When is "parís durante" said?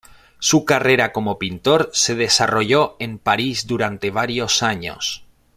3.19-4.09